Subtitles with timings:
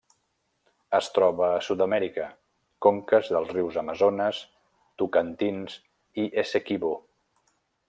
[0.99, 2.29] Es troba a Sud-amèrica:
[2.87, 4.41] conques dels rius Amazones,
[5.03, 5.77] Tocantins
[6.25, 6.95] i Essequibo.